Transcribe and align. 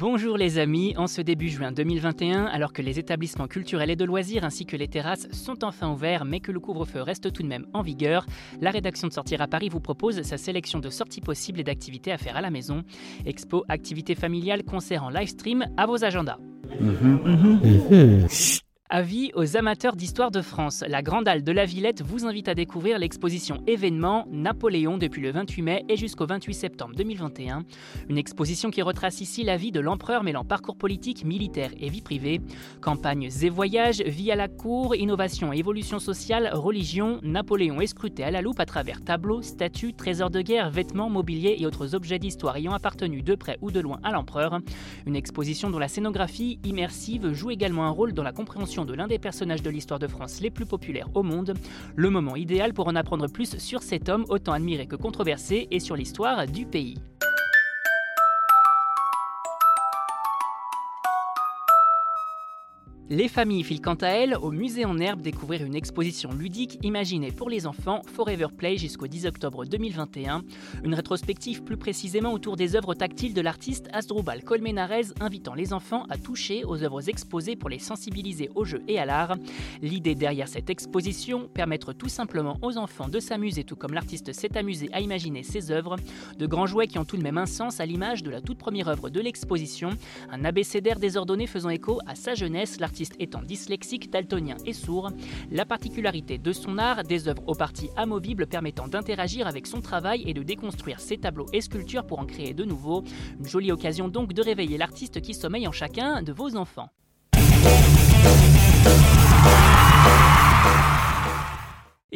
Bonjour 0.00 0.36
les 0.36 0.58
amis, 0.58 0.94
en 0.96 1.08
ce 1.08 1.20
début 1.20 1.48
juin 1.48 1.72
2021, 1.72 2.44
alors 2.44 2.72
que 2.72 2.82
les 2.82 3.00
établissements 3.00 3.48
culturels 3.48 3.90
et 3.90 3.96
de 3.96 4.04
loisirs 4.04 4.44
ainsi 4.44 4.64
que 4.64 4.76
les 4.76 4.86
terrasses 4.86 5.26
sont 5.32 5.64
enfin 5.64 5.90
ouverts 5.90 6.24
mais 6.24 6.38
que 6.38 6.52
le 6.52 6.60
couvre-feu 6.60 7.02
reste 7.02 7.32
tout 7.32 7.42
de 7.42 7.48
même 7.48 7.66
en 7.74 7.82
vigueur, 7.82 8.24
la 8.60 8.70
rédaction 8.70 9.08
de 9.08 9.12
Sortir 9.12 9.42
à 9.42 9.48
Paris 9.48 9.68
vous 9.68 9.80
propose 9.80 10.22
sa 10.22 10.36
sélection 10.36 10.78
de 10.78 10.88
sorties 10.88 11.20
possibles 11.20 11.58
et 11.58 11.64
d'activités 11.64 12.12
à 12.12 12.16
faire 12.16 12.36
à 12.36 12.40
la 12.40 12.50
maison. 12.50 12.84
Expo, 13.26 13.64
activités 13.68 14.14
familiales, 14.14 14.62
concerts 14.62 15.02
en 15.02 15.10
live 15.10 15.26
stream, 15.26 15.66
à 15.76 15.86
vos 15.86 16.04
agendas. 16.04 16.38
Avis 18.90 19.32
aux 19.34 19.58
amateurs 19.58 19.96
d'histoire 19.96 20.30
de 20.30 20.40
France. 20.40 20.82
La 20.88 21.02
Grande 21.02 21.28
Halle 21.28 21.44
de 21.44 21.52
la 21.52 21.66
Villette 21.66 22.00
vous 22.00 22.24
invite 22.24 22.48
à 22.48 22.54
découvrir 22.54 22.98
l'exposition 22.98 23.62
événement 23.66 24.26
Napoléon 24.30 24.96
depuis 24.96 25.20
le 25.20 25.30
28 25.30 25.62
mai 25.62 25.84
et 25.90 25.96
jusqu'au 25.98 26.24
28 26.24 26.54
septembre 26.54 26.94
2021. 26.96 27.66
Une 28.08 28.16
exposition 28.16 28.70
qui 28.70 28.80
retrace 28.80 29.20
ici 29.20 29.44
la 29.44 29.58
vie 29.58 29.72
de 29.72 29.80
l'empereur 29.80 30.24
mêlant 30.24 30.42
parcours 30.42 30.78
politique, 30.78 31.26
militaire 31.26 31.70
et 31.78 31.90
vie 31.90 32.00
privée. 32.00 32.40
Campagnes 32.80 33.28
et 33.42 33.50
voyages, 33.50 34.00
vie 34.00 34.32
à 34.32 34.36
la 34.36 34.48
cour, 34.48 34.96
innovation 34.96 35.52
et 35.52 35.58
évolution 35.58 35.98
sociale, 35.98 36.48
religion, 36.54 37.20
Napoléon 37.22 37.82
est 37.82 37.88
scruté 37.88 38.24
à 38.24 38.30
la 38.30 38.40
loupe 38.40 38.58
à 38.58 38.64
travers 38.64 39.04
tableaux, 39.04 39.42
statues, 39.42 39.92
trésors 39.92 40.30
de 40.30 40.40
guerre, 40.40 40.70
vêtements, 40.70 41.10
mobilier 41.10 41.56
et 41.58 41.66
autres 41.66 41.94
objets 41.94 42.18
d'histoire 42.18 42.56
ayant 42.56 42.72
appartenu 42.72 43.20
de 43.20 43.34
près 43.34 43.58
ou 43.60 43.70
de 43.70 43.80
loin 43.80 44.00
à 44.02 44.12
l'empereur. 44.12 44.60
Une 45.04 45.14
exposition 45.14 45.68
dont 45.68 45.78
la 45.78 45.88
scénographie 45.88 46.58
immersive 46.64 47.34
joue 47.34 47.50
également 47.50 47.84
un 47.84 47.90
rôle 47.90 48.14
dans 48.14 48.22
la 48.22 48.32
compréhension 48.32 48.77
de 48.84 48.94
l'un 48.94 49.06
des 49.06 49.18
personnages 49.18 49.62
de 49.62 49.70
l'histoire 49.70 49.98
de 49.98 50.06
France 50.06 50.40
les 50.40 50.50
plus 50.50 50.66
populaires 50.66 51.08
au 51.14 51.22
monde, 51.22 51.54
le 51.96 52.10
moment 52.10 52.36
idéal 52.36 52.74
pour 52.74 52.88
en 52.88 52.96
apprendre 52.96 53.28
plus 53.28 53.58
sur 53.58 53.82
cet 53.82 54.08
homme 54.08 54.24
autant 54.28 54.52
admiré 54.52 54.86
que 54.86 54.96
controversé 54.96 55.68
et 55.70 55.80
sur 55.80 55.96
l'histoire 55.96 56.46
du 56.46 56.66
pays. 56.66 56.96
Les 63.10 63.28
familles 63.28 63.64
filent 63.64 63.80
quant 63.80 63.94
à 63.94 64.08
elles 64.08 64.36
au 64.36 64.50
musée 64.50 64.84
en 64.84 64.98
herbe 64.98 65.22
découvrir 65.22 65.64
une 65.64 65.74
exposition 65.74 66.30
ludique 66.30 66.78
imaginée 66.82 67.32
pour 67.32 67.48
les 67.48 67.66
enfants 67.66 68.02
Forever 68.04 68.48
Play 68.54 68.76
jusqu'au 68.76 69.06
10 69.06 69.24
octobre 69.24 69.64
2021. 69.64 70.44
Une 70.84 70.92
rétrospective 70.92 71.62
plus 71.62 71.78
précisément 71.78 72.34
autour 72.34 72.56
des 72.56 72.76
œuvres 72.76 72.92
tactiles 72.92 73.32
de 73.32 73.40
l'artiste 73.40 73.88
Asdrubal 73.94 74.44
Colmenares 74.44 75.14
invitant 75.20 75.54
les 75.54 75.72
enfants 75.72 76.04
à 76.10 76.18
toucher 76.18 76.64
aux 76.64 76.82
œuvres 76.82 77.08
exposées 77.08 77.56
pour 77.56 77.70
les 77.70 77.78
sensibiliser 77.78 78.50
au 78.54 78.66
jeu 78.66 78.82
et 78.88 78.98
à 78.98 79.06
l'art. 79.06 79.36
L'idée 79.80 80.14
derrière 80.14 80.48
cette 80.48 80.68
exposition, 80.68 81.48
permettre 81.48 81.94
tout 81.94 82.10
simplement 82.10 82.58
aux 82.60 82.76
enfants 82.76 83.08
de 83.08 83.20
s'amuser 83.20 83.64
tout 83.64 83.76
comme 83.76 83.94
l'artiste 83.94 84.34
s'est 84.34 84.58
amusé 84.58 84.90
à 84.92 85.00
imaginer 85.00 85.44
ses 85.44 85.70
œuvres. 85.70 85.96
De 86.38 86.46
grands 86.46 86.66
jouets 86.66 86.88
qui 86.88 86.98
ont 86.98 87.06
tout 87.06 87.16
de 87.16 87.22
même 87.22 87.38
un 87.38 87.46
sens 87.46 87.80
à 87.80 87.86
l'image 87.86 88.22
de 88.22 88.30
la 88.30 88.42
toute 88.42 88.58
première 88.58 88.88
œuvre 88.88 89.08
de 89.08 89.20
l'exposition, 89.20 89.88
un 90.30 90.44
abécédaire 90.44 90.98
désordonné 90.98 91.46
faisant 91.46 91.70
écho 91.70 92.00
à 92.06 92.14
sa 92.14 92.34
jeunesse, 92.34 92.78
l'artiste 92.78 92.97
étant 93.18 93.42
dyslexique, 93.42 94.10
daltonien 94.10 94.56
et 94.66 94.72
sourd. 94.72 95.10
La 95.50 95.64
particularité 95.64 96.38
de 96.38 96.52
son 96.52 96.78
art, 96.78 97.04
des 97.04 97.28
œuvres 97.28 97.42
aux 97.46 97.54
parties 97.54 97.90
amovibles 97.96 98.46
permettant 98.46 98.88
d'interagir 98.88 99.46
avec 99.46 99.66
son 99.66 99.80
travail 99.80 100.22
et 100.26 100.34
de 100.34 100.42
déconstruire 100.42 101.00
ses 101.00 101.18
tableaux 101.18 101.46
et 101.52 101.60
sculptures 101.60 102.06
pour 102.06 102.18
en 102.18 102.26
créer 102.26 102.54
de 102.54 102.64
nouveaux. 102.64 103.04
Une 103.38 103.48
jolie 103.48 103.72
occasion 103.72 104.08
donc 104.08 104.32
de 104.32 104.42
réveiller 104.42 104.78
l'artiste 104.78 105.20
qui 105.20 105.34
sommeille 105.34 105.68
en 105.68 105.72
chacun 105.72 106.22
de 106.22 106.32
vos 106.32 106.56
enfants. 106.56 106.90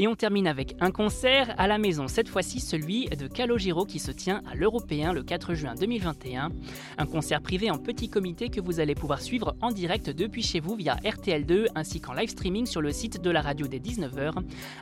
Et 0.03 0.08
on 0.08 0.17
termine 0.17 0.48
avec 0.48 0.75
un 0.81 0.91
concert 0.91 1.55
à 1.58 1.69
la 1.69 1.78
maison, 1.78 2.08
cette 2.08 2.28
fois-ci 2.28 2.58
celui 2.58 3.06
de 3.06 3.28
Calogero 3.28 3.84
qui 3.84 4.00
se 4.00 4.11
tient 4.11 4.42
à 4.50 4.56
l'Européen 4.56 5.12
le 5.12 5.22
4 5.22 5.55
juin 5.55 5.77
2021. 5.77 6.50
Un 6.98 7.06
concert 7.06 7.41
privé 7.41 7.70
en 7.70 7.78
petit 7.78 8.09
comité 8.09 8.48
que 8.48 8.61
vous 8.61 8.81
allez 8.81 8.97
pouvoir 8.97 9.20
suivre 9.20 9.55
en 9.61 9.70
direct 9.70 10.11
depuis 10.11 10.42
chez 10.42 10.59
vous 10.59 10.75
via 10.75 10.97
RTL2 11.05 11.67
ainsi 11.77 12.00
qu'en 12.00 12.14
live 12.14 12.31
streaming 12.31 12.67
sur 12.67 12.81
le 12.81 12.91
site 12.91 13.22
de 13.22 13.31
la 13.31 13.42
radio 13.42 13.69
des 13.69 13.78
19h. 13.78 14.33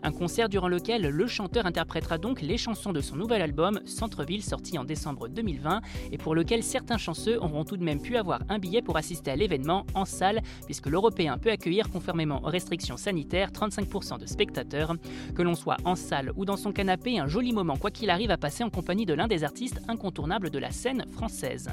Un 0.02 0.10
concert 0.10 0.48
durant 0.48 0.68
lequel 0.68 1.02
le 1.02 1.26
chanteur 1.26 1.66
interprétera 1.66 2.16
donc 2.16 2.40
les 2.40 2.56
chansons 2.56 2.94
de 2.94 3.02
son 3.02 3.16
nouvel 3.16 3.42
album 3.42 3.78
Centre-ville 3.84 4.42
sorti 4.42 4.78
en 4.78 4.84
décembre 4.84 5.28
2020 5.28 5.82
et 6.12 6.16
pour 6.16 6.34
lequel 6.34 6.62
certains 6.62 6.96
chanceux 6.96 7.36
auront 7.42 7.64
tout 7.64 7.76
de 7.76 7.84
même 7.84 8.00
pu 8.00 8.16
avoir 8.16 8.40
un 8.48 8.58
billet 8.58 8.80
pour 8.80 8.96
assister 8.96 9.30
à 9.30 9.36
l'événement 9.36 9.84
en 9.92 10.06
salle 10.06 10.40
puisque 10.64 10.86
l'Européen 10.86 11.36
peut 11.36 11.50
accueillir 11.50 11.90
conformément 11.90 12.42
aux 12.42 12.48
restrictions 12.48 12.96
sanitaires 12.96 13.50
35% 13.50 14.18
de 14.18 14.24
spectateurs. 14.24 14.94
Que 15.34 15.42
l'on 15.42 15.54
soit 15.54 15.76
en 15.84 15.96
salle 15.96 16.32
ou 16.36 16.44
dans 16.44 16.56
son 16.56 16.72
canapé, 16.72 17.18
un 17.18 17.28
joli 17.28 17.52
moment 17.52 17.76
quoi 17.76 17.90
qu'il 17.90 18.10
arrive 18.10 18.30
à 18.30 18.38
passer 18.38 18.64
en 18.64 18.70
compagnie 18.70 19.06
de 19.06 19.14
l'un 19.14 19.28
des 19.28 19.44
artistes 19.44 19.80
incontournables 19.88 20.50
de 20.50 20.58
la 20.58 20.70
scène 20.70 21.04
française. 21.12 21.70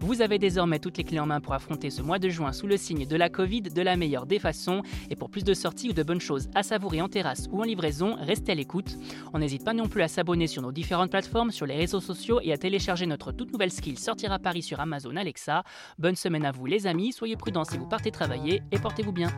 Vous 0.00 0.20
avez 0.20 0.38
désormais 0.38 0.78
toutes 0.78 0.98
les 0.98 1.04
clés 1.04 1.18
en 1.18 1.26
main 1.26 1.40
pour 1.40 1.54
affronter 1.54 1.88
ce 1.88 2.02
mois 2.02 2.18
de 2.18 2.28
juin 2.28 2.52
sous 2.52 2.66
le 2.66 2.76
signe 2.76 3.06
de 3.06 3.16
la 3.16 3.30
Covid 3.30 3.62
de 3.62 3.80
la 3.82 3.96
meilleure 3.96 4.26
des 4.26 4.38
façons. 4.38 4.82
Et 5.08 5.16
pour 5.16 5.30
plus 5.30 5.44
de 5.44 5.54
sorties 5.54 5.88
ou 5.88 5.92
de 5.92 6.02
bonnes 6.02 6.20
choses 6.20 6.48
à 6.54 6.62
savourer 6.62 7.00
en 7.00 7.08
terrasse 7.08 7.48
ou 7.50 7.60
en 7.60 7.64
livraison, 7.64 8.16
restez 8.20 8.52
à 8.52 8.54
l'écoute. 8.54 8.98
On 9.32 9.38
n'hésite 9.38 9.64
pas 9.64 9.72
non 9.72 9.88
plus 9.88 10.02
à 10.02 10.08
s'abonner 10.08 10.46
sur 10.46 10.60
nos 10.60 10.72
différentes 10.72 11.10
plateformes, 11.10 11.50
sur 11.50 11.64
les 11.64 11.76
réseaux 11.76 12.00
sociaux 12.00 12.40
et 12.42 12.52
à 12.52 12.58
télécharger 12.58 13.06
notre 13.06 13.32
toute 13.32 13.52
nouvelle 13.52 13.70
skill 13.70 13.98
Sortir 13.98 14.32
à 14.32 14.38
Paris 14.38 14.62
sur 14.62 14.80
Amazon 14.80 15.16
Alexa. 15.16 15.64
Bonne 15.98 16.16
semaine 16.16 16.44
à 16.44 16.52
vous 16.52 16.66
les 16.66 16.86
amis, 16.86 17.12
soyez 17.12 17.36
prudents 17.36 17.64
si 17.64 17.78
vous 17.78 17.88
partez 17.88 18.10
travailler 18.10 18.62
et 18.72 18.78
portez-vous 18.78 19.12
bien. 19.12 19.30